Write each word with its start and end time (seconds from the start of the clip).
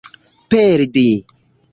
perdi 0.49 1.03